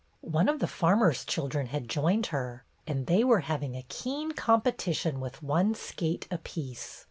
[0.25, 5.19] One of the farmer's children had joined her, and they were having a keen competition
[5.19, 6.99] with one skate apiece.